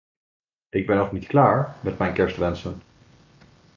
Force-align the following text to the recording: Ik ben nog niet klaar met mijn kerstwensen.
Ik 0.69 0.85
ben 0.85 0.97
nog 0.97 1.11
niet 1.11 1.27
klaar 1.27 1.75
met 1.81 1.97
mijn 1.97 2.13
kerstwensen. 2.13 2.81